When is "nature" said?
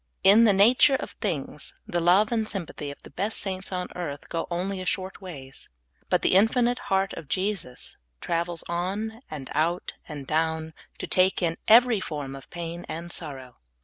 0.51-0.95